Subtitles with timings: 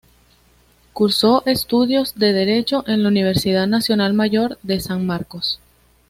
[0.93, 5.59] Cursó estudios de Derecho en la Universidad Nacional Mayor de San Marcos.